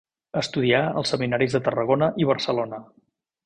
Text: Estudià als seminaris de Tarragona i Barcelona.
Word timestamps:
Estudià 0.39 0.79
als 1.01 1.11
seminaris 1.15 1.57
de 1.59 1.63
Tarragona 1.69 2.11
i 2.25 2.29
Barcelona. 2.33 2.85